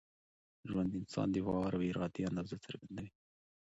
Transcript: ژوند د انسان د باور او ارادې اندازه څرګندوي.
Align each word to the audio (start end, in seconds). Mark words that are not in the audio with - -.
ژوند 0.69 0.87
د 0.91 0.95
انسان 1.01 1.27
د 1.31 1.37
باور 1.45 1.71
او 1.77 1.81
ارادې 1.91 2.21
اندازه 2.29 2.55
څرګندوي. 2.65 3.09